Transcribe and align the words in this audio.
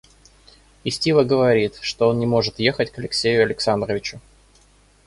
И 0.83 0.89
Стива 0.89 1.23
говорит, 1.23 1.77
что 1.81 2.09
он 2.09 2.17
не 2.17 2.25
может 2.25 2.57
ехать 2.57 2.89
к 2.89 2.97
Алексею 2.97 3.43
Александровичу. 3.43 4.19